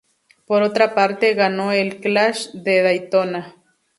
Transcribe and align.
Por 0.47 0.63
otra 0.63 0.95
parte, 0.95 1.35
ganó 1.35 1.73
el 1.73 1.99
Clash 1.99 2.53
de 2.53 2.81
Daytona. 2.81 3.55